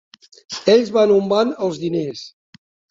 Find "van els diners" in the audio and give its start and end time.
1.37-2.27